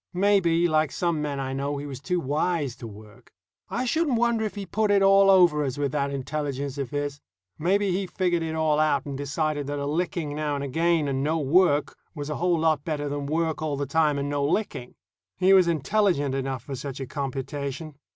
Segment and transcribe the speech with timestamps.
[0.15, 3.31] Maybe, like some men I know, he was too wise to work.
[3.69, 7.21] I shouldn't wonder if he put it all over us with that intelligence of his.
[7.59, 11.23] Maybe he figured it all out and decided that a licking now and again and
[11.23, 14.95] no work was a whole lot better than work all the time and no licking.
[15.37, 17.93] He was intelligent enough for such a computation.